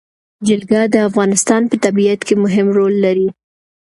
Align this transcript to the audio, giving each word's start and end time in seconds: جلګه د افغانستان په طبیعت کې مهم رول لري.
جلګه 0.47 0.81
د 0.93 0.95
افغانستان 1.09 1.61
په 1.69 1.75
طبیعت 1.85 2.19
کې 2.27 2.35
مهم 2.43 2.67
رول 2.77 2.95
لري. 3.05 3.27